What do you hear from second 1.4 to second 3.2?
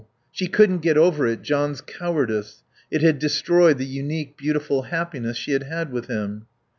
John's cowardice. It had